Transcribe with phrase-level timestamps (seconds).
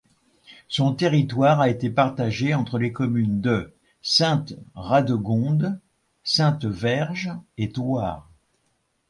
[0.67, 5.79] Son territoire a été partagé entre les communes de Sainte-Radegonde,
[6.23, 8.27] Sainte-Verge et Thouars.